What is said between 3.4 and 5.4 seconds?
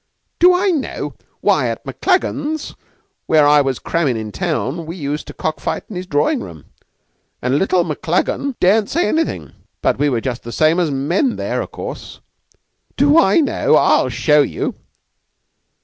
I was crammin' in town, we used to